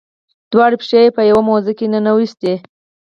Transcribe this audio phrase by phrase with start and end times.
[0.51, 2.53] دواړه پښې دې په یوه موزه کې ننویستې.